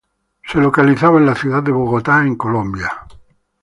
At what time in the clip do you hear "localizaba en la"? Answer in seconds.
0.59-1.35